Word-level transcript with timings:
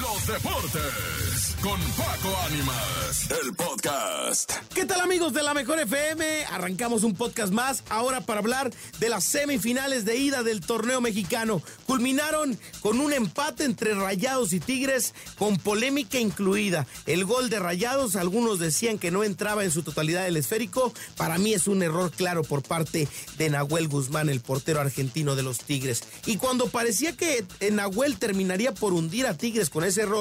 Lo 0.00 0.11
los 0.22 0.42
deportes 0.42 1.56
con 1.62 1.80
Paco 1.92 2.36
Ánimas, 2.46 3.28
el 3.44 3.54
podcast. 3.54 4.52
¿Qué 4.74 4.84
tal 4.84 5.00
amigos 5.00 5.32
de 5.32 5.44
la 5.44 5.54
Mejor 5.54 5.78
FM? 5.78 6.44
Arrancamos 6.46 7.04
un 7.04 7.14
podcast 7.14 7.52
más 7.52 7.84
ahora 7.88 8.20
para 8.20 8.40
hablar 8.40 8.72
de 8.98 9.08
las 9.08 9.22
semifinales 9.24 10.04
de 10.04 10.16
ida 10.16 10.42
del 10.42 10.60
torneo 10.60 11.00
mexicano. 11.00 11.62
Culminaron 11.86 12.58
con 12.80 13.00
un 13.00 13.12
empate 13.12 13.64
entre 13.64 13.94
Rayados 13.94 14.52
y 14.52 14.60
Tigres 14.60 15.14
con 15.38 15.56
polémica 15.56 16.18
incluida. 16.18 16.86
El 17.06 17.24
gol 17.24 17.48
de 17.48 17.60
Rayados, 17.60 18.16
algunos 18.16 18.58
decían 18.58 18.98
que 18.98 19.12
no 19.12 19.22
entraba 19.22 19.62
en 19.62 19.70
su 19.70 19.82
totalidad 19.82 20.26
el 20.26 20.36
esférico. 20.36 20.92
Para 21.16 21.38
mí 21.38 21.54
es 21.54 21.68
un 21.68 21.82
error 21.82 22.10
claro 22.10 22.42
por 22.42 22.62
parte 22.62 23.06
de 23.38 23.50
Nahuel 23.50 23.88
Guzmán, 23.88 24.28
el 24.28 24.40
portero 24.40 24.80
argentino 24.80 25.36
de 25.36 25.44
los 25.44 25.58
Tigres. 25.58 26.02
Y 26.26 26.38
cuando 26.38 26.68
parecía 26.68 27.16
que 27.16 27.44
Nahuel 27.70 28.18
terminaría 28.18 28.72
por 28.72 28.92
hundir 28.92 29.26
a 29.26 29.36
Tigres 29.36 29.70
con 29.70 29.84
ese 29.84 30.02
error, 30.02 30.11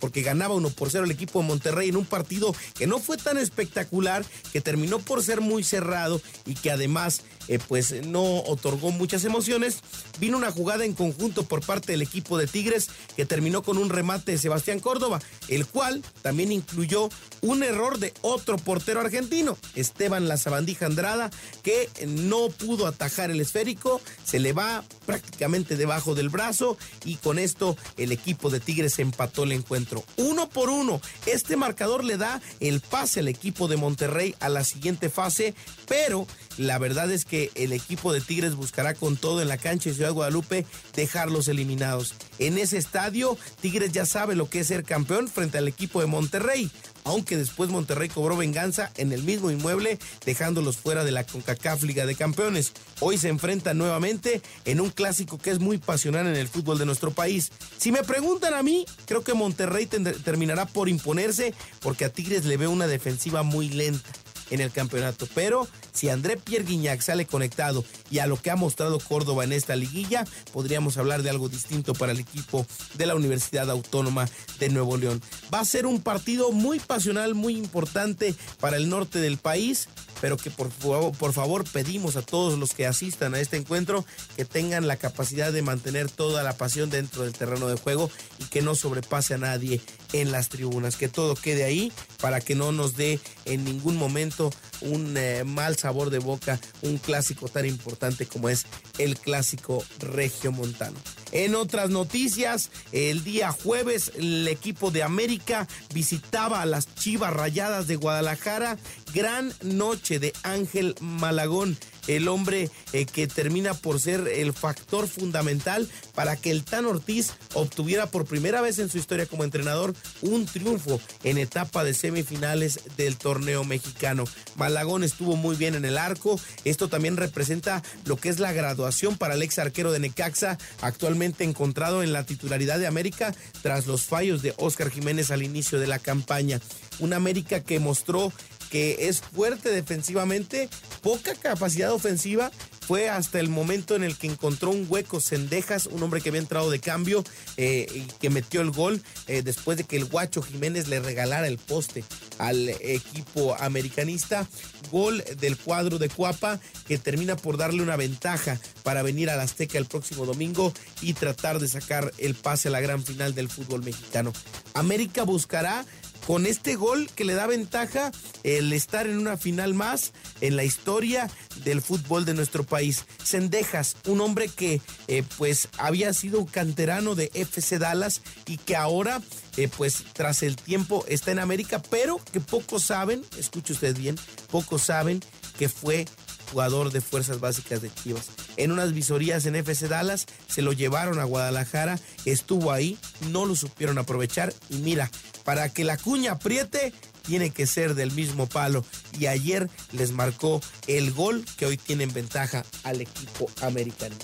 porque 0.00 0.22
ganaba 0.22 0.54
uno 0.54 0.70
por 0.70 0.90
cero 0.90 1.04
el 1.04 1.10
equipo 1.10 1.40
de 1.40 1.48
Monterrey 1.48 1.88
en 1.88 1.96
un 1.96 2.04
partido 2.04 2.54
que 2.74 2.86
no 2.86 2.98
fue 2.98 3.16
tan 3.16 3.38
espectacular, 3.38 4.24
que 4.52 4.60
terminó 4.60 4.98
por 4.98 5.22
ser 5.22 5.40
muy 5.40 5.64
cerrado 5.64 6.20
y 6.46 6.54
que 6.54 6.70
además 6.70 7.22
eh, 7.48 7.58
pues 7.66 8.06
no 8.06 8.22
otorgó 8.40 8.90
muchas 8.90 9.24
emociones. 9.24 9.78
Vino 10.18 10.36
una 10.36 10.52
jugada 10.52 10.84
en 10.84 10.94
conjunto 10.94 11.44
por 11.44 11.64
parte 11.64 11.92
del 11.92 12.02
equipo 12.02 12.38
de 12.38 12.46
Tigres 12.46 12.88
que 13.16 13.26
terminó 13.26 13.62
con 13.62 13.78
un 13.78 13.88
remate 13.88 14.32
de 14.32 14.38
Sebastián 14.38 14.80
Córdoba, 14.80 15.20
el 15.48 15.66
cual 15.66 16.02
también 16.22 16.52
incluyó 16.52 17.08
un 17.40 17.62
error 17.62 17.98
de 17.98 18.12
otro 18.22 18.56
portero 18.56 19.00
argentino, 19.00 19.56
Esteban 19.74 20.28
La 20.28 20.36
Sabandija 20.36 20.86
Andrada, 20.86 21.30
que 21.62 21.88
no 22.06 22.48
pudo 22.48 22.86
atajar 22.86 23.30
el 23.30 23.40
esférico, 23.40 24.00
se 24.24 24.38
le 24.38 24.52
va 24.52 24.84
prácticamente 25.06 25.76
debajo 25.76 26.14
del 26.14 26.28
brazo 26.28 26.76
y 27.04 27.16
con 27.16 27.38
esto 27.38 27.76
el 27.96 28.12
equipo 28.12 28.50
de 28.50 28.60
Tigres 28.60 28.98
empató 28.98 29.44
el 29.44 29.52
encuentro. 29.52 30.04
Uno 30.16 30.48
por 30.48 30.70
uno, 30.70 31.00
este 31.26 31.56
marcador 31.56 32.04
le 32.04 32.16
da 32.16 32.40
el 32.60 32.80
pase 32.80 33.20
al 33.20 33.28
equipo 33.28 33.68
de 33.68 33.76
Monterrey 33.76 34.34
a 34.40 34.48
la 34.48 34.64
siguiente 34.64 35.08
fase, 35.08 35.54
pero 35.86 36.26
la 36.58 36.78
verdad 36.78 37.10
es 37.10 37.24
que 37.24 37.50
el 37.54 37.72
equipo 37.72 38.12
de 38.12 38.20
Tigres 38.20 38.54
buscará 38.54 38.94
con 38.94 39.16
todo 39.16 39.40
en 39.40 39.48
la 39.48 39.56
cancha 39.56 39.88
de 39.88 39.96
Ciudad 39.96 40.12
Guadalupe 40.12 40.66
dejarlos 40.94 41.48
eliminados. 41.48 42.14
En 42.38 42.58
ese 42.58 42.76
estadio, 42.76 43.38
Tigres 43.60 43.92
ya 43.92 44.04
sabe 44.04 44.36
lo 44.36 44.50
que 44.50 44.60
es 44.60 44.66
ser 44.66 44.84
campeón 44.84 45.28
frente 45.28 45.58
al 45.58 45.68
equipo 45.68 46.00
de 46.00 46.06
Monterrey 46.06 46.70
aunque 47.08 47.38
después 47.38 47.70
Monterrey 47.70 48.08
cobró 48.10 48.36
venganza 48.36 48.92
en 48.96 49.12
el 49.12 49.22
mismo 49.22 49.50
inmueble, 49.50 49.98
dejándolos 50.26 50.76
fuera 50.76 51.04
de 51.04 51.12
la 51.12 51.24
CONCACAF 51.24 51.82
Liga 51.82 52.04
de 52.04 52.14
Campeones. 52.14 52.72
Hoy 53.00 53.16
se 53.16 53.28
enfrentan 53.28 53.78
nuevamente 53.78 54.42
en 54.66 54.80
un 54.80 54.90
clásico 54.90 55.38
que 55.38 55.50
es 55.50 55.58
muy 55.58 55.78
pasional 55.78 56.26
en 56.26 56.36
el 56.36 56.48
fútbol 56.48 56.78
de 56.78 56.84
nuestro 56.84 57.10
país. 57.12 57.50
Si 57.78 57.92
me 57.92 58.02
preguntan 58.02 58.52
a 58.52 58.62
mí, 58.62 58.84
creo 59.06 59.24
que 59.24 59.32
Monterrey 59.32 59.86
terminará 59.86 60.66
por 60.66 60.90
imponerse 60.90 61.54
porque 61.80 62.04
a 62.04 62.12
Tigres 62.12 62.44
le 62.44 62.58
ve 62.58 62.66
una 62.66 62.86
defensiva 62.86 63.42
muy 63.42 63.70
lenta 63.70 64.10
en 64.50 64.60
el 64.60 64.70
campeonato. 64.70 65.28
Pero 65.34 65.66
si 65.92 66.08
André 66.08 66.36
Pierre 66.36 66.64
Guignac 66.64 67.00
sale 67.00 67.26
conectado 67.26 67.84
y 68.10 68.18
a 68.18 68.26
lo 68.26 68.40
que 68.40 68.50
ha 68.50 68.56
mostrado 68.56 68.98
Córdoba 68.98 69.44
en 69.44 69.52
esta 69.52 69.76
liguilla, 69.76 70.24
podríamos 70.52 70.96
hablar 70.96 71.22
de 71.22 71.30
algo 71.30 71.48
distinto 71.48 71.94
para 71.94 72.12
el 72.12 72.20
equipo 72.20 72.66
de 72.94 73.06
la 73.06 73.14
Universidad 73.14 73.70
Autónoma 73.70 74.28
de 74.58 74.68
Nuevo 74.68 74.96
León. 74.96 75.22
Va 75.52 75.60
a 75.60 75.64
ser 75.64 75.86
un 75.86 76.00
partido 76.00 76.52
muy 76.52 76.80
pasional, 76.80 77.34
muy 77.34 77.56
importante 77.56 78.34
para 78.60 78.76
el 78.76 78.88
norte 78.88 79.20
del 79.20 79.38
país 79.38 79.88
pero 80.20 80.36
que 80.36 80.50
por 80.50 80.70
favor, 80.70 81.16
por 81.16 81.32
favor 81.32 81.64
pedimos 81.64 82.16
a 82.16 82.22
todos 82.22 82.58
los 82.58 82.74
que 82.74 82.86
asistan 82.86 83.34
a 83.34 83.40
este 83.40 83.56
encuentro 83.56 84.04
que 84.36 84.44
tengan 84.44 84.86
la 84.86 84.96
capacidad 84.96 85.52
de 85.52 85.62
mantener 85.62 86.10
toda 86.10 86.42
la 86.42 86.56
pasión 86.56 86.90
dentro 86.90 87.22
del 87.22 87.32
terreno 87.32 87.68
de 87.68 87.76
juego 87.76 88.10
y 88.38 88.44
que 88.44 88.62
no 88.62 88.74
sobrepase 88.74 89.34
a 89.34 89.38
nadie 89.38 89.80
en 90.12 90.32
las 90.32 90.48
tribunas, 90.48 90.96
que 90.96 91.08
todo 91.08 91.34
quede 91.34 91.64
ahí 91.64 91.92
para 92.20 92.40
que 92.40 92.54
no 92.54 92.72
nos 92.72 92.96
dé 92.96 93.20
en 93.44 93.64
ningún 93.64 93.96
momento 93.96 94.37
un 94.80 95.16
eh, 95.16 95.44
mal 95.44 95.76
sabor 95.76 96.10
de 96.10 96.18
boca, 96.18 96.60
un 96.82 96.98
clásico 96.98 97.48
tan 97.48 97.66
importante 97.66 98.26
como 98.26 98.48
es 98.48 98.66
el 98.98 99.16
clásico 99.18 99.84
regio 99.98 100.52
montano. 100.52 100.96
En 101.32 101.54
otras 101.54 101.90
noticias, 101.90 102.70
el 102.92 103.22
día 103.24 103.52
jueves 103.52 104.12
el 104.16 104.48
equipo 104.48 104.90
de 104.90 105.02
América 105.02 105.68
visitaba 105.92 106.62
a 106.62 106.66
las 106.66 106.94
Chivas 106.94 107.32
Rayadas 107.32 107.86
de 107.86 107.96
Guadalajara. 107.96 108.78
Gran 109.12 109.52
noche 109.62 110.18
de 110.18 110.32
Ángel 110.42 110.94
Malagón 111.00 111.76
el 112.08 112.26
hombre 112.26 112.70
eh, 112.92 113.06
que 113.06 113.28
termina 113.28 113.74
por 113.74 114.00
ser 114.00 114.26
el 114.26 114.52
factor 114.52 115.06
fundamental 115.06 115.88
para 116.14 116.34
que 116.36 116.50
el 116.50 116.64
Tan 116.64 116.86
Ortiz 116.86 117.34
obtuviera 117.54 118.06
por 118.06 118.24
primera 118.26 118.60
vez 118.60 118.78
en 118.80 118.88
su 118.88 118.98
historia 118.98 119.26
como 119.26 119.44
entrenador 119.44 119.94
un 120.22 120.46
triunfo 120.46 121.00
en 121.22 121.38
etapa 121.38 121.84
de 121.84 121.94
semifinales 121.94 122.80
del 122.96 123.16
torneo 123.16 123.62
mexicano. 123.64 124.24
Malagón 124.56 125.04
estuvo 125.04 125.36
muy 125.36 125.56
bien 125.56 125.74
en 125.74 125.84
el 125.84 125.98
arco. 125.98 126.40
Esto 126.64 126.88
también 126.88 127.16
representa 127.16 127.82
lo 128.04 128.16
que 128.16 128.28
es 128.28 128.40
la 128.40 128.52
graduación 128.52 129.16
para 129.16 129.34
el 129.34 129.42
ex 129.42 129.58
arquero 129.58 129.92
de 129.92 130.00
Necaxa, 130.00 130.58
actualmente 130.80 131.44
encontrado 131.44 132.02
en 132.02 132.12
la 132.12 132.24
titularidad 132.24 132.78
de 132.78 132.86
América 132.86 133.34
tras 133.62 133.86
los 133.86 134.02
fallos 134.02 134.42
de 134.42 134.54
Oscar 134.56 134.90
Jiménez 134.90 135.30
al 135.30 135.42
inicio 135.42 135.78
de 135.78 135.86
la 135.86 135.98
campaña. 135.98 136.60
Una 136.98 137.16
América 137.16 137.60
que 137.60 137.78
mostró 137.78 138.32
que 138.70 139.08
es 139.08 139.20
fuerte 139.20 139.70
defensivamente, 139.70 140.68
poca 141.02 141.34
capacidad 141.34 141.92
ofensiva. 141.92 142.50
Fue 142.86 143.10
hasta 143.10 143.38
el 143.38 143.50
momento 143.50 143.96
en 143.96 144.02
el 144.02 144.16
que 144.16 144.28
encontró 144.28 144.70
un 144.70 144.86
hueco 144.88 145.20
Cendejas, 145.20 145.84
un 145.84 146.02
hombre 146.02 146.22
que 146.22 146.30
había 146.30 146.40
entrado 146.40 146.70
de 146.70 146.80
cambio 146.80 147.22
eh, 147.58 147.86
y 147.94 148.00
que 148.18 148.30
metió 148.30 148.62
el 148.62 148.70
gol 148.70 149.02
eh, 149.26 149.42
después 149.42 149.76
de 149.76 149.84
que 149.84 149.96
el 149.96 150.06
Guacho 150.06 150.40
Jiménez 150.40 150.88
le 150.88 150.98
regalara 150.98 151.46
el 151.48 151.58
poste 151.58 152.02
al 152.38 152.70
equipo 152.80 153.54
americanista. 153.60 154.48
Gol 154.90 155.22
del 155.38 155.58
cuadro 155.58 155.98
de 155.98 156.08
Cuapa 156.08 156.60
que 156.86 156.96
termina 156.96 157.36
por 157.36 157.58
darle 157.58 157.82
una 157.82 157.96
ventaja 157.96 158.58
para 158.84 159.02
venir 159.02 159.28
al 159.28 159.40
Azteca 159.40 159.76
el 159.76 159.84
próximo 159.84 160.24
domingo 160.24 160.72
y 161.02 161.12
tratar 161.12 161.58
de 161.58 161.68
sacar 161.68 162.10
el 162.16 162.34
pase 162.34 162.68
a 162.68 162.70
la 162.70 162.80
gran 162.80 163.04
final 163.04 163.34
del 163.34 163.50
fútbol 163.50 163.84
mexicano. 163.84 164.32
América 164.72 165.24
buscará 165.24 165.84
con 166.28 166.44
este 166.44 166.76
gol 166.76 167.08
que 167.14 167.24
le 167.24 167.32
da 167.32 167.46
ventaja 167.46 168.12
el 168.42 168.74
estar 168.74 169.06
en 169.06 169.18
una 169.18 169.38
final 169.38 169.72
más 169.72 170.12
en 170.42 170.56
la 170.56 170.64
historia 170.64 171.30
del 171.64 171.80
fútbol 171.80 172.26
de 172.26 172.34
nuestro 172.34 172.64
país. 172.64 173.06
Sendejas, 173.24 173.96
un 174.06 174.20
hombre 174.20 174.48
que 174.48 174.82
eh, 175.06 175.24
pues 175.38 175.68
había 175.78 176.12
sido 176.12 176.44
canterano 176.44 177.14
de 177.14 177.30
FC 177.32 177.78
Dallas 177.78 178.20
y 178.44 178.58
que 178.58 178.76
ahora 178.76 179.22
eh, 179.56 179.68
pues 179.74 180.04
tras 180.12 180.42
el 180.42 180.56
tiempo 180.56 181.02
está 181.08 181.32
en 181.32 181.38
América, 181.38 181.80
pero 181.88 182.20
que 182.30 182.40
pocos 182.40 182.82
saben, 182.82 183.24
escuche 183.38 183.72
usted 183.72 183.96
bien, 183.96 184.16
pocos 184.50 184.82
saben 184.82 185.20
que 185.58 185.70
fue 185.70 186.04
jugador 186.50 186.92
de 186.92 187.00
fuerzas 187.00 187.40
básicas 187.40 187.82
de 187.82 187.92
Chivas. 187.92 188.26
En 188.56 188.72
unas 188.72 188.92
visorías 188.92 189.46
en 189.46 189.56
FC 189.56 189.88
Dallas 189.88 190.26
se 190.48 190.62
lo 190.62 190.72
llevaron 190.72 191.18
a 191.18 191.24
Guadalajara, 191.24 191.98
estuvo 192.24 192.72
ahí, 192.72 192.98
no 193.30 193.46
lo 193.46 193.56
supieron 193.56 193.98
aprovechar 193.98 194.52
y 194.68 194.76
mira, 194.76 195.10
para 195.44 195.68
que 195.68 195.84
la 195.84 195.96
cuña 195.96 196.32
apriete, 196.32 196.92
tiene 197.28 197.50
que 197.50 197.66
ser 197.66 197.94
del 197.94 198.10
mismo 198.12 198.46
palo. 198.46 198.84
Y 199.18 199.26
ayer 199.26 199.68
les 199.92 200.12
marcó 200.12 200.62
el 200.86 201.12
gol 201.12 201.44
que 201.58 201.66
hoy 201.66 201.76
tienen 201.76 202.12
ventaja 202.12 202.64
al 202.84 203.02
equipo 203.02 203.50
americano. 203.60 204.16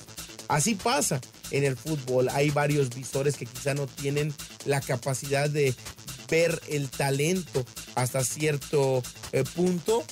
Así 0.48 0.74
pasa 0.74 1.20
en 1.50 1.64
el 1.64 1.76
fútbol. 1.76 2.28
Hay 2.30 2.50
varios 2.50 2.90
visores 2.94 3.36
que 3.36 3.46
quizá 3.46 3.74
no 3.74 3.86
tienen 3.86 4.34
la 4.64 4.80
capacidad 4.80 5.50
de 5.50 5.74
ver 6.30 6.60
el 6.68 6.88
talento 6.88 7.64
hasta 7.94 8.24
cierto 8.24 9.02
eh, 9.32 9.44
punto. 9.54 10.04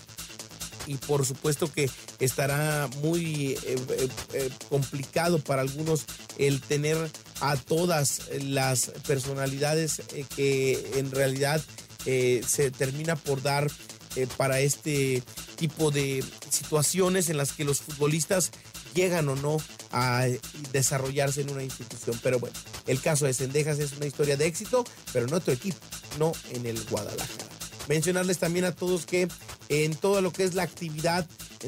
Y 0.87 0.97
por 0.97 1.25
supuesto 1.25 1.70
que 1.70 1.91
estará 2.19 2.88
muy 3.03 3.59
eh, 3.65 4.09
eh, 4.32 4.50
complicado 4.69 5.38
para 5.38 5.62
algunos 5.62 6.04
el 6.38 6.60
tener 6.60 6.97
a 7.43 7.56
todas 7.56 8.22
las 8.41 8.92
personalidades 9.06 10.00
eh, 10.15 10.25
que 10.37 10.92
en 10.97 11.10
realidad 11.10 11.60
eh, 12.06 12.42
se 12.47 12.71
termina 12.71 13.16
por 13.16 13.42
dar 13.42 13.71
eh, 14.15 14.27
para 14.36 14.60
este 14.60 15.22
tipo 15.56 15.91
de 15.91 16.24
situaciones 16.51 17.30
en 17.30 17.36
las 17.36 17.53
que 17.53 17.65
los 17.65 17.80
futbolistas 17.80 18.51
llegan 18.95 19.28
o 19.28 19.36
no 19.36 19.56
a 19.91 20.27
desarrollarse 20.72 21.41
en 21.41 21.51
una 21.51 21.65
institución. 21.65 22.18
Pero 22.22 22.39
bueno, 22.39 22.56
el 22.86 23.01
caso 23.01 23.27
de 23.27 23.34
Sendejas 23.34 23.78
es 23.78 23.92
una 23.92 24.06
historia 24.06 24.36
de 24.36 24.47
éxito, 24.47 24.84
pero 25.12 25.27
en 25.27 25.34
otro 25.34 25.53
equipo, 25.53 25.78
no 26.18 26.33
en 26.51 26.66
el 26.66 26.83
Guadalajara. 26.84 27.47
Mencionarles 27.89 28.39
también 28.39 28.65
a 28.65 28.72
todos 28.72 29.06
que 29.06 29.28
en 29.72 29.95
todo 29.95 30.21
lo 30.21 30.33
que 30.33 30.45
es 30.45 30.54
la 30.54 30.65
actividad 30.65 31.27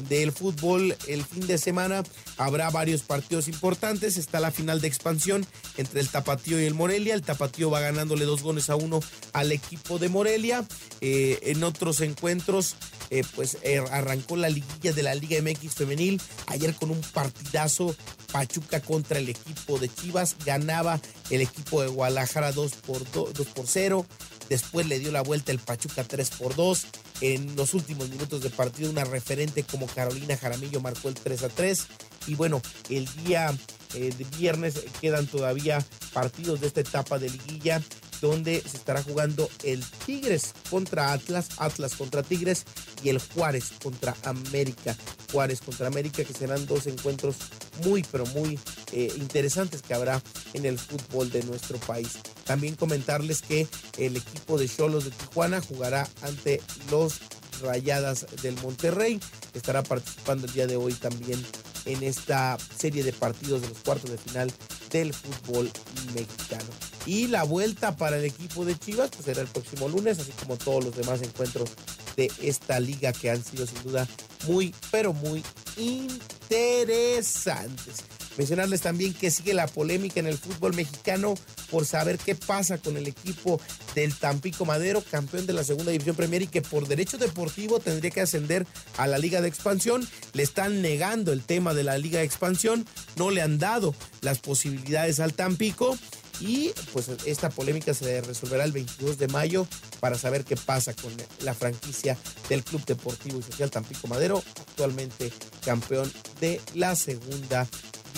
del 0.09 0.31
fútbol 0.31 0.95
el 1.07 1.25
fin 1.25 1.47
de 1.47 1.57
semana 1.57 2.03
habrá 2.37 2.69
varios 2.69 3.01
partidos 3.01 3.47
importantes. 3.47 4.17
Está 4.17 4.39
la 4.39 4.51
final 4.51 4.79
de 4.79 4.87
expansión 4.87 5.45
entre 5.77 6.01
el 6.01 6.09
Tapatío 6.09 6.61
y 6.61 6.65
el 6.65 6.75
Morelia. 6.75 7.15
El 7.15 7.23
Tapatío 7.23 7.71
va 7.71 7.79
ganándole 7.79 8.25
dos 8.25 8.43
goles 8.43 8.69
a 8.69 8.75
uno 8.75 8.99
al 9.33 9.51
equipo 9.51 9.97
de 9.97 10.09
Morelia. 10.09 10.63
Eh, 11.01 11.39
en 11.43 11.63
otros 11.63 12.01
encuentros, 12.01 12.75
eh, 13.09 13.23
pues 13.35 13.57
eh, 13.63 13.83
arrancó 13.91 14.35
la 14.35 14.49
liguilla 14.49 14.93
de 14.93 15.01
la 15.01 15.15
Liga 15.15 15.41
MX 15.41 15.73
femenil. 15.73 16.21
Ayer 16.47 16.75
con 16.75 16.91
un 16.91 17.01
partidazo 17.01 17.95
Pachuca 18.31 18.81
contra 18.81 19.17
el 19.17 19.29
equipo 19.29 19.79
de 19.79 19.89
Chivas. 19.89 20.35
Ganaba 20.45 20.99
el 21.29 21.41
equipo 21.41 21.81
de 21.81 21.87
Guadalajara 21.87 22.51
2 22.51 22.71
por, 22.85 23.09
2 23.11 23.47
por 23.47 23.65
0. 23.67 24.05
Después 24.49 24.85
le 24.85 24.99
dio 24.99 25.11
la 25.11 25.23
vuelta 25.23 25.51
el 25.51 25.59
Pachuca 25.59 26.03
3 26.03 26.29
por 26.31 26.55
2. 26.55 26.85
En 27.21 27.55
los 27.55 27.73
últimos 27.73 28.09
minutos 28.09 28.41
de 28.41 28.49
partido, 28.49 28.89
una 28.89 29.05
referente 29.05 29.63
como 29.63 29.87
Carolina 29.87 30.37
Jaramillo 30.37 30.81
marcó 30.81 31.09
el 31.09 31.15
3 31.15 31.43
a 31.43 31.49
3. 31.49 31.87
Y 32.27 32.35
bueno, 32.35 32.61
el 32.89 33.07
día 33.23 33.55
eh, 33.93 34.13
de 34.17 34.23
viernes 34.37 34.75
quedan 34.99 35.27
todavía 35.27 35.83
partidos 36.13 36.61
de 36.61 36.67
esta 36.67 36.81
etapa 36.81 37.19
de 37.19 37.29
liguilla 37.29 37.81
donde 38.21 38.61
se 38.61 38.77
estará 38.77 39.03
jugando 39.03 39.49
el 39.63 39.83
Tigres 40.05 40.53
contra 40.69 41.13
Atlas, 41.13 41.49
Atlas 41.57 41.95
contra 41.95 42.23
Tigres 42.23 42.65
y 43.03 43.09
el 43.09 43.19
Juárez 43.19 43.73
contra 43.81 44.15
América. 44.23 44.95
Juárez 45.31 45.61
contra 45.61 45.87
América, 45.87 46.23
que 46.23 46.33
serán 46.33 46.65
dos 46.65 46.87
encuentros 46.87 47.35
muy, 47.83 48.03
pero 48.11 48.25
muy 48.27 48.59
eh, 48.91 49.11
interesantes 49.17 49.81
que 49.81 49.93
habrá 49.93 50.21
en 50.53 50.65
el 50.65 50.79
fútbol 50.79 51.29
de 51.29 51.43
nuestro 51.43 51.77
país. 51.79 52.19
También 52.45 52.75
comentarles 52.75 53.41
que 53.41 53.67
el 53.97 54.15
equipo 54.15 54.57
de 54.57 54.69
Cholos 54.69 55.05
de 55.05 55.11
Tijuana 55.11 55.61
jugará 55.61 56.07
ante 56.21 56.61
los 56.89 57.19
Rayadas 57.61 58.25
del 58.41 58.55
Monterrey. 58.61 59.19
Estará 59.53 59.83
participando 59.83 60.47
el 60.47 60.53
día 60.53 60.67
de 60.67 60.75
hoy 60.75 60.93
también 60.93 61.41
en 61.85 62.03
esta 62.03 62.57
serie 62.77 63.03
de 63.03 63.13
partidos 63.13 63.61
de 63.61 63.69
los 63.69 63.77
cuartos 63.79 64.11
de 64.11 64.17
final 64.17 64.51
del 64.91 65.13
fútbol 65.13 65.71
mexicano. 66.13 66.69
Y 67.05 67.27
la 67.27 67.43
vuelta 67.43 67.95
para 67.95 68.17
el 68.17 68.25
equipo 68.25 68.65
de 68.65 68.77
Chivas 68.77 69.11
pues 69.11 69.25
será 69.25 69.41
el 69.41 69.47
próximo 69.47 69.87
lunes, 69.89 70.19
así 70.19 70.31
como 70.31 70.57
todos 70.57 70.85
los 70.85 70.95
demás 70.95 71.21
encuentros 71.21 71.69
de 72.15 72.31
esta 72.41 72.79
liga 72.79 73.13
que 73.13 73.29
han 73.29 73.43
sido 73.43 73.67
sin 73.67 73.83
duda 73.83 74.07
muy, 74.47 74.73
pero 74.91 75.13
muy 75.13 75.43
interesantes. 75.77 77.97
Mencionarles 78.37 78.81
también 78.81 79.13
que 79.13 79.31
sigue 79.31 79.53
la 79.53 79.67
polémica 79.67 80.19
en 80.19 80.27
el 80.27 80.37
fútbol 80.37 80.73
mexicano 80.73 81.35
por 81.71 81.85
saber 81.85 82.17
qué 82.17 82.35
pasa 82.35 82.77
con 82.77 82.97
el 82.97 83.07
equipo 83.07 83.59
del 83.93 84.13
Tampico 84.15 84.65
Madero, 84.65 85.03
campeón 85.09 85.45
de 85.45 85.53
la 85.53 85.63
segunda 85.63 85.91
división 85.91 86.15
Premier 86.15 86.41
y 86.41 86.47
que 86.47 86.61
por 86.61 86.87
derecho 86.87 87.17
deportivo 87.17 87.79
tendría 87.79 88.11
que 88.11 88.21
ascender 88.21 88.67
a 88.97 89.07
la 89.07 89.17
Liga 89.17 89.41
de 89.41 89.47
Expansión. 89.47 90.07
Le 90.33 90.43
están 90.43 90.81
negando 90.81 91.31
el 91.31 91.41
tema 91.41 91.73
de 91.73 91.83
la 91.83 91.97
Liga 91.97 92.19
de 92.19 92.25
Expansión, 92.25 92.85
no 93.15 93.31
le 93.31 93.41
han 93.41 93.57
dado 93.57 93.95
las 94.21 94.39
posibilidades 94.39 95.19
al 95.19 95.33
Tampico 95.33 95.97
y 96.39 96.71
pues 96.91 97.09
esta 97.25 97.49
polémica 97.49 97.93
se 97.93 98.21
resolverá 98.21 98.65
el 98.65 98.71
22 98.71 99.17
de 99.17 99.27
mayo 99.27 99.67
para 99.99 100.17
saber 100.17 100.43
qué 100.43 100.55
pasa 100.55 100.93
con 100.93 101.13
la 101.41 101.53
franquicia 101.53 102.17
del 102.49 102.63
Club 102.63 102.83
Deportivo 102.85 103.39
y 103.39 103.43
Social 103.43 103.71
Tampico 103.71 104.07
Madero, 104.07 104.43
actualmente 104.59 105.31
campeón 105.63 106.11
de 106.41 106.59
la 106.73 106.95
segunda 106.95 107.67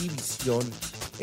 división 0.02 0.64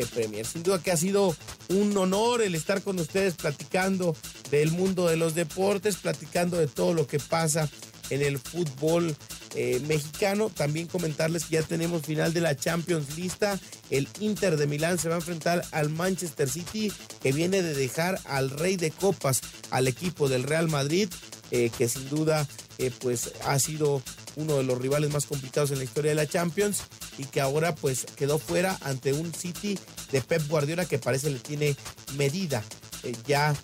Premier. 0.03 0.45
Sin 0.45 0.63
duda 0.63 0.81
que 0.81 0.91
ha 0.91 0.97
sido 0.97 1.33
un 1.69 1.95
honor 1.95 2.41
el 2.41 2.55
estar 2.55 2.81
con 2.81 2.99
ustedes 2.99 3.35
platicando 3.35 4.15
del 4.51 4.71
mundo 4.71 5.07
de 5.07 5.15
los 5.15 5.35
deportes, 5.35 5.95
platicando 5.95 6.57
de 6.57 6.67
todo 6.67 6.93
lo 6.93 7.07
que 7.07 7.19
pasa 7.19 7.69
en 8.09 8.21
el 8.21 8.37
fútbol 8.37 9.15
eh, 9.55 9.81
mexicano. 9.87 10.49
También 10.49 10.87
comentarles 10.87 11.45
que 11.45 11.55
ya 11.55 11.63
tenemos 11.63 12.05
final 12.05 12.33
de 12.33 12.41
la 12.41 12.57
Champions 12.57 13.15
lista. 13.15 13.57
El 13.89 14.09
Inter 14.19 14.57
de 14.57 14.67
Milán 14.67 14.99
se 14.99 15.07
va 15.07 15.15
a 15.15 15.19
enfrentar 15.19 15.63
al 15.71 15.89
Manchester 15.89 16.49
City, 16.49 16.91
que 17.21 17.31
viene 17.31 17.61
de 17.61 17.73
dejar 17.73 18.19
al 18.25 18.49
rey 18.49 18.75
de 18.75 18.91
copas, 18.91 19.41
al 19.71 19.87
equipo 19.87 20.27
del 20.27 20.43
Real 20.43 20.67
Madrid, 20.67 21.09
eh, 21.51 21.71
que 21.77 21.87
sin 21.87 22.09
duda 22.09 22.47
eh, 22.79 22.91
pues 22.99 23.31
ha 23.45 23.57
sido 23.59 24.01
uno 24.35 24.57
de 24.57 24.63
los 24.63 24.77
rivales 24.77 25.11
más 25.11 25.25
complicados 25.25 25.71
en 25.71 25.77
la 25.77 25.85
historia 25.85 26.11
de 26.11 26.15
la 26.15 26.27
Champions 26.27 26.81
y 27.17 27.25
que 27.25 27.41
ahora 27.41 27.75
pues 27.75 28.05
quedó 28.15 28.39
fuera 28.39 28.77
ante 28.81 29.13
un 29.13 29.33
City 29.33 29.77
de 30.11 30.21
Pep 30.21 30.47
Guardiola 30.47 30.85
que 30.85 30.99
parece 30.99 31.29
le 31.29 31.39
tiene 31.39 31.75
medida 32.17 32.63
ya 33.27 33.55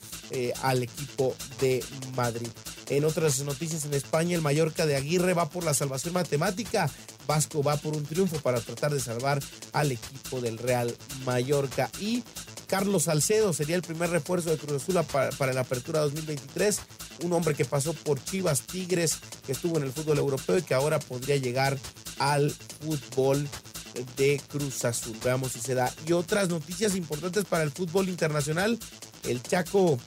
al 0.61 0.83
equipo 0.83 1.35
de 1.59 1.83
Madrid. 2.15 2.49
En 2.89 3.05
otras 3.05 3.39
noticias 3.39 3.85
en 3.85 3.93
España, 3.93 4.35
el 4.35 4.41
Mallorca 4.41 4.85
de 4.85 4.95
Aguirre 4.95 5.33
va 5.33 5.49
por 5.49 5.63
la 5.63 5.73
salvación 5.73 6.13
matemática. 6.13 6.89
Vasco 7.25 7.63
va 7.63 7.77
por 7.77 7.95
un 7.95 8.03
triunfo 8.03 8.37
para 8.39 8.59
tratar 8.59 8.93
de 8.93 8.99
salvar 8.99 9.41
al 9.71 9.91
equipo 9.91 10.41
del 10.41 10.57
Real 10.57 10.93
Mallorca. 11.25 11.89
Y 11.99 12.23
Carlos 12.71 13.03
Salcedo 13.03 13.51
sería 13.51 13.75
el 13.75 13.81
primer 13.81 14.11
refuerzo 14.11 14.49
de 14.49 14.57
Cruz 14.57 14.81
Azul 14.81 14.97
para, 15.37 15.51
la 15.51 15.59
apertura 15.59 15.99
2023. 15.99 16.79
Un 17.25 17.33
hombre 17.33 17.53
que 17.53 17.65
pasó 17.65 17.91
por 17.91 18.23
Chivas 18.23 18.61
Tigres, 18.61 19.17
que 19.45 19.51
estuvo 19.51 19.77
en 19.77 19.83
el 19.83 19.91
fútbol 19.91 20.17
europeo 20.19 20.57
y 20.57 20.61
que 20.61 20.73
ahora 20.73 20.97
podría 20.97 21.35
llegar 21.35 21.77
al 22.17 22.49
fútbol 22.49 23.45
de 24.15 24.41
Cruz 24.47 24.85
Azul. 24.85 25.17
Veamos 25.21 25.51
si 25.51 25.59
se 25.59 25.75
da. 25.75 25.93
Y 26.07 26.13
otras 26.13 26.47
noticias 26.47 26.95
importantes 26.95 27.43
para 27.43 27.63
el 27.63 27.71
fútbol 27.71 28.07
internacional. 28.07 28.79
El 29.27 29.43
Chaco 29.43 29.99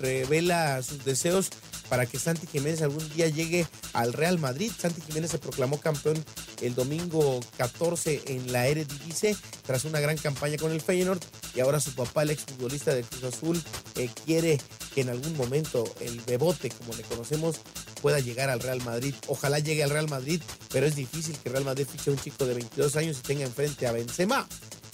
revela 0.00 0.82
sus 0.82 1.04
deseos 1.04 1.50
para 1.88 2.06
que 2.06 2.18
Santi 2.18 2.46
Jiménez 2.46 2.82
algún 2.82 3.08
día 3.10 3.28
llegue 3.28 3.66
al 3.92 4.12
Real 4.12 4.38
Madrid. 4.38 4.72
Santi 4.76 5.00
Jiménez 5.00 5.30
se 5.30 5.38
proclamó 5.38 5.80
campeón 5.80 6.22
el 6.62 6.74
domingo 6.74 7.40
14 7.56 8.22
en 8.26 8.52
la 8.52 8.66
Eredivisie 8.66 9.36
tras 9.66 9.84
una 9.84 10.00
gran 10.00 10.16
campaña 10.16 10.56
con 10.56 10.72
el 10.72 10.80
Feyenoord 10.80 11.20
y 11.54 11.60
ahora 11.60 11.80
su 11.80 11.94
papá, 11.94 12.22
el 12.22 12.30
exfutbolista 12.30 12.94
de 12.94 13.02
Cruz 13.02 13.24
Azul, 13.24 13.62
eh, 13.96 14.10
quiere 14.24 14.60
que 14.94 15.02
en 15.02 15.08
algún 15.08 15.36
momento 15.36 15.84
el 16.00 16.20
Bebote, 16.20 16.70
como 16.70 16.94
le 16.94 17.02
conocemos, 17.02 17.56
pueda 18.00 18.20
llegar 18.20 18.50
al 18.50 18.60
Real 18.60 18.82
Madrid. 18.84 19.14
Ojalá 19.26 19.58
llegue 19.58 19.82
al 19.82 19.90
Real 19.90 20.08
Madrid, 20.08 20.42
pero 20.72 20.86
es 20.86 20.94
difícil 20.94 21.36
que 21.38 21.48
Real 21.48 21.64
Madrid 21.64 21.86
fiche 21.90 22.10
a 22.10 22.12
un 22.12 22.18
chico 22.18 22.46
de 22.46 22.54
22 22.54 22.96
años 22.96 23.18
y 23.18 23.22
tenga 23.22 23.44
enfrente 23.44 23.86
a 23.86 23.92
Benzema 23.92 24.46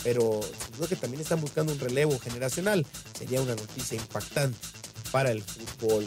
pero 0.04 0.40
creo 0.76 0.86
que 0.86 0.96
también 0.96 1.22
están 1.22 1.40
buscando 1.40 1.72
un 1.72 1.80
relevo 1.80 2.18
generacional. 2.20 2.86
Sería 3.18 3.40
una 3.40 3.56
noticia 3.56 3.96
impactante 3.96 4.58
para 5.10 5.30
el 5.30 5.42
fútbol 5.42 6.06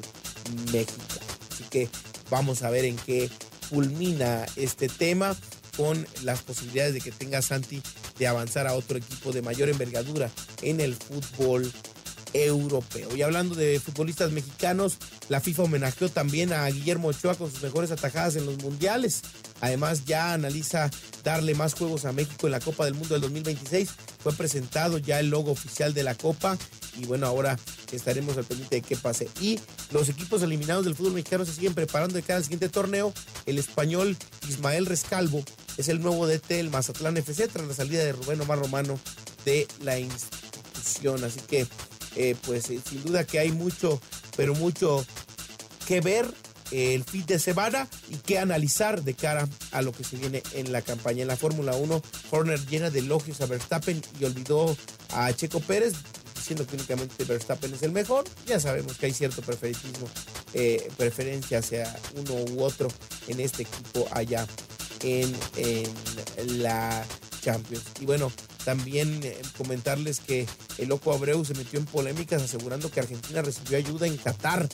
mexicano. 0.72 1.28
Así 1.52 1.64
que 1.70 1.90
vamos 2.30 2.64
a 2.64 2.70
ver 2.70 2.86
en 2.86 2.96
qué 2.98 3.30
culmina 3.70 4.46
este 4.56 4.88
tema 4.88 5.36
con 5.76 6.08
las 6.24 6.42
posibilidades 6.42 6.94
de 6.94 7.02
que 7.02 7.12
tenga 7.12 7.42
Santi 7.42 7.82
de 8.18 8.28
avanzar 8.28 8.68
a 8.68 8.74
otro 8.74 8.98
equipo 8.98 9.32
de 9.32 9.44
mayor 9.44 9.70
envergadura 9.70 10.30
en 10.62 10.80
el 10.80 10.96
fútbol 10.96 11.72
europeo. 12.34 13.16
Y 13.16 13.22
hablando 13.22 13.56
de 13.56 13.80
futbolistas 13.80 14.32
mexicanos, 14.32 14.98
la 15.30 15.40
FIFA 15.40 15.64
homenajeó 15.64 16.10
también 16.10 16.52
a 16.52 16.68
Guillermo 16.68 17.10
Ochoa 17.10 17.36
con 17.36 17.52
sus 17.52 17.62
mejores 17.62 17.92
atajadas 17.92 18.36
en 18.36 18.46
los 18.46 18.58
mundiales. 18.58 19.22
Además, 19.62 20.06
ya 20.06 20.34
analiza 20.34 20.90
darle 21.24 21.56
más 21.56 21.74
juegos 21.74 22.06
a 22.06 22.12
México 22.12 22.48
en 22.48 22.52
la 22.52 22.60
Copa 22.60 22.86
del 22.86 22.94
Mundo 22.94 23.16
del 23.16 23.22
2026. 23.22 23.90
Fue 24.20 24.34
presentado 24.34 24.98
ya 24.98 25.20
el 25.20 25.30
logo 25.30 25.52
oficial 25.52 25.94
de 25.94 26.04
la 26.04 26.16
Copa 26.16 26.58
y 26.98 27.06
bueno, 27.06 27.28
ahora 27.28 27.58
estaremos 27.92 28.38
al 28.38 28.46
pendiente 28.46 28.78
de 28.78 28.82
qué 28.82 28.96
pase. 28.96 29.30
Y 29.40 29.60
los 29.92 30.10
equipos 30.10 30.42
eliminados 30.42 30.86
del 30.86 30.96
fútbol 30.96 31.14
mexicano 31.14 31.46
se 31.46 31.54
siguen 31.54 31.74
preparando 31.74 32.16
de 32.16 32.24
cara 32.24 32.38
al 32.38 32.44
siguiente 32.44 32.70
torneo. 32.70 33.14
El 33.46 33.60
español 33.60 34.18
Ismael 34.48 34.86
Rescalvo 34.86 35.44
es 35.78 35.88
el 35.90 36.02
nuevo 36.02 36.28
DT 36.28 36.56
del 36.56 36.70
Mazatlán 36.70 37.18
FC 37.18 37.48
tras 37.48 37.68
la 37.68 37.74
salida 37.74 38.04
de 38.04 38.12
Rubén 38.14 38.42
Omar 38.42 38.60
Romano 38.60 39.00
de 39.46 39.68
la 39.82 40.00
institución. 40.00 41.24
Así 41.24 41.40
que, 41.42 41.68
eh, 42.16 42.36
pues 42.46 42.70
eh, 42.70 42.80
sin 42.88 43.04
duda 43.04 43.26
que 43.26 43.40
hay 43.40 43.52
mucho, 43.52 44.02
pero 44.36 44.56
mucho 44.56 45.06
que 45.86 46.02
ver 46.02 46.28
el 46.72 47.04
fin 47.04 47.26
de 47.26 47.40
semana 47.40 47.88
y 48.10 48.16
qué 48.18 48.40
analizar 48.40 49.04
de 49.04 49.14
cara 49.14 49.48
a 49.72 49.82
lo 49.82 49.92
que 49.92 50.04
se 50.04 50.18
viene 50.18 50.44
en 50.54 50.72
la 50.72 50.82
campaña. 50.82 51.22
En 51.22 51.28
la 51.28 51.38
Fórmula 51.38 51.76
1, 51.76 52.02
Horner 52.32 52.66
llena 52.68 52.90
de 52.90 53.00
elogios 53.00 53.42
a 53.42 53.46
Verstappen 53.46 54.02
y 54.20 54.26
olvidó 54.26 54.76
a 55.14 55.32
Checo 55.34 55.60
Pérez, 55.60 55.94
diciendo 56.48 56.66
que 56.66 56.78
únicamente 56.78 57.26
Verstappen 57.26 57.74
es 57.74 57.84
el 57.84 57.92
mejor. 57.92 58.24
Ya 58.46 58.58
sabemos 58.58 58.98
que 58.98 59.08
hay 59.08 59.14
cierto 59.14 59.42
preferitismo, 59.42 60.08
eh, 60.54 60.88
preferencia 60.96 61.60
hacia 61.60 61.94
uno 62.16 62.36
u 62.54 62.64
otro 62.64 62.88
en 63.28 63.42
este 63.42 63.64
equipo 63.64 64.08
allá 64.12 64.48
en, 65.02 65.36
en 65.58 66.64
la 66.64 67.06
Champions. 67.42 67.84
Y 68.00 68.06
bueno, 68.06 68.32
también 68.64 69.20
eh, 69.24 69.38
comentarles 69.58 70.22
que 70.22 70.46
el 70.78 70.88
loco 70.88 71.12
Abreu 71.12 71.44
se 71.44 71.54
metió 71.54 71.80
en 71.80 71.86
polémicas 71.86 72.42
asegurando 72.42 72.90
que 72.90 73.02
Argentina 73.02 73.42
recibió 73.42 73.78
ayuda 73.78 74.08
en 74.08 74.16
Qatar 74.16 74.70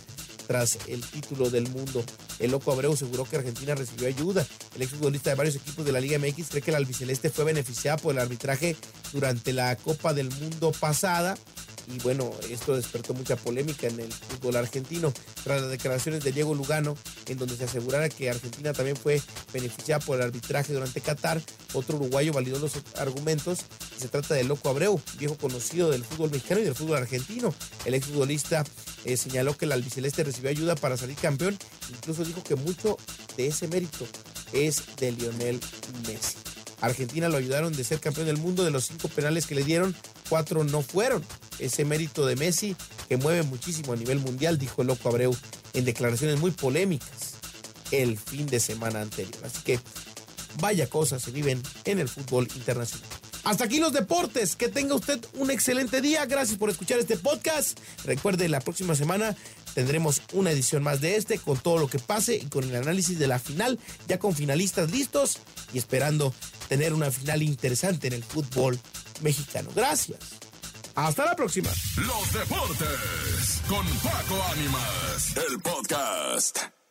tras 0.48 0.78
el 0.88 1.02
título 1.02 1.50
del 1.50 1.70
mundo. 1.70 2.04
El 2.38 2.52
loco 2.52 2.72
Abreu 2.72 2.94
aseguró 2.94 3.24
que 3.26 3.38
Argentina 3.38 3.74
recibió 3.74 4.08
ayuda. 4.08 4.46
El 4.76 4.84
exfutbolista 4.84 5.32
de 5.32 5.36
varios 5.38 5.56
equipos 5.56 5.86
de 5.86 5.92
la 5.92 6.00
Liga 6.00 6.20
MX 6.20 6.50
cree 6.50 6.62
que 6.62 6.72
el 6.72 6.76
albiceleste 6.76 7.30
fue 7.30 7.46
beneficiada 7.46 7.98
por 7.98 8.14
el 8.14 8.20
arbitraje 8.20 8.76
durante 9.12 9.54
la 9.54 9.76
Copa 9.76 10.14
del 10.14 10.30
Mundo 10.30 10.72
pasada 10.72 11.36
y 11.88 12.00
bueno, 12.00 12.32
esto 12.50 12.76
despertó 12.76 13.14
mucha 13.14 13.36
polémica 13.36 13.88
en 13.88 14.00
el 14.00 14.12
fútbol 14.12 14.56
argentino 14.56 15.14
tras 15.44 15.62
las 15.62 15.70
declaraciones 15.70 16.24
de 16.24 16.32
Diego 16.32 16.56
Lugano, 16.56 16.96
en 17.28 17.38
donde 17.38 17.58
se 17.58 17.66
asegurara 17.66 18.10
que 18.10 18.30
Argentina 18.30 18.74
también 18.74 18.96
fue 18.96 19.22
beneficiada 19.52 20.00
por 20.04 20.18
el 20.18 20.24
arbitraje 20.24 20.74
durante 20.74 21.02
Qatar. 21.02 21.42
Otro 21.74 21.98
uruguayo 21.98 22.34
validó 22.34 22.60
los 22.60 22.74
argumentos. 22.98 23.60
Se 23.98 24.08
trata 24.08 24.36
de 24.36 24.44
Loco 24.44 24.70
Abreu, 24.70 25.00
viejo 25.18 25.38
conocido 25.38 25.90
del 25.90 26.04
fútbol 26.04 26.32
mexicano 26.32 26.62
y 26.62 26.66
del 26.66 26.76
fútbol 26.76 26.98
argentino. 26.98 27.54
El 27.86 27.94
exfutbolista 27.96 28.64
eh, 29.06 29.18
señaló 29.18 29.58
que 29.58 29.66
el 29.66 29.72
albiceleste 29.72 30.24
recibió 30.24 30.50
ayuda 30.50 30.76
para 30.76 30.98
salir 30.98 31.18
campeón. 31.18 31.58
Incluso 31.90 32.24
dijo 32.24 32.44
que 32.44 32.56
mucho 32.56 32.98
de 33.38 33.48
ese 33.48 33.68
mérito 33.68 34.08
es 34.54 34.84
de 34.98 35.12
Lionel 35.12 35.60
Messi. 36.08 36.43
Argentina 36.84 37.30
lo 37.30 37.38
ayudaron 37.38 37.74
de 37.74 37.84
ser 37.86 38.02
campeón 38.02 38.28
del 38.28 38.38
mundo 38.38 38.66
de 38.66 38.72
los 38.72 38.88
cinco 38.88 39.08
penales 39.08 39.46
que 39.46 39.56
le 39.56 39.64
dieron, 39.64 39.96
cuatro 40.28 40.66
no 40.66 40.82
fueron. 40.82 41.24
Ese 41.58 41.86
mérito 41.86 42.26
de 42.26 42.36
Messi 42.36 42.76
que 43.08 43.16
mueve 43.16 43.44
muchísimo 43.44 43.94
a 43.94 43.96
nivel 43.96 44.20
mundial, 44.20 44.58
dijo 44.58 44.82
el 44.82 44.90
loco 44.90 45.08
Abreu 45.08 45.34
en 45.74 45.86
declaraciones 45.86 46.42
muy 46.42 46.52
polémicas 46.52 47.36
el 47.92 48.18
fin 48.18 48.48
de 48.48 48.60
semana 48.60 49.00
anterior. 49.00 49.46
Así 49.46 49.62
que 49.64 49.80
vaya 50.60 50.88
cosas 50.88 51.22
se 51.22 51.32
viven 51.32 51.64
en 51.86 52.00
el 52.00 52.10
fútbol 52.10 52.50
internacional. 52.54 53.08
Hasta 53.44 53.66
aquí 53.66 53.80
los 53.80 53.94
deportes. 53.94 54.56
Que 54.56 54.70
tenga 54.70 54.96
usted 54.96 55.20
un 55.36 55.52
excelente 55.52 56.02
día. 56.02 56.26
Gracias 56.26 56.58
por 56.58 56.70
escuchar 56.70 57.00
este 57.00 57.18
podcast. 57.18 57.78
Recuerde, 58.06 58.48
la 58.48 58.62
próxima 58.62 58.96
semana 58.96 59.36
tendremos 59.74 60.22
una 60.34 60.52
edición 60.52 60.84
más 60.84 61.02
de 61.02 61.16
este 61.16 61.38
con 61.40 61.58
todo 61.58 61.78
lo 61.78 61.88
que 61.88 62.00
pase 62.00 62.36
y 62.36 62.46
con 62.46 62.64
el 62.64 62.76
análisis 62.76 63.20
de 63.20 63.28
la 63.28 63.40
final, 63.40 63.80
ya 64.08 64.20
con 64.20 64.36
finalistas 64.36 64.92
listos 64.92 65.40
y 65.74 65.78
esperando 65.78 66.34
tener 66.74 66.92
una 66.92 67.12
final 67.12 67.44
interesante 67.44 68.08
en 68.08 68.14
el 68.14 68.24
fútbol 68.24 68.80
mexicano. 69.22 69.70
Gracias. 69.76 70.18
Hasta 70.96 71.24
la 71.24 71.36
próxima. 71.36 71.70
Los 71.98 72.34
deportes 72.34 73.62
con 73.68 73.86
Paco 74.00 74.44
Ánimas, 74.52 75.38
el 75.38 75.62
podcast. 75.62 76.83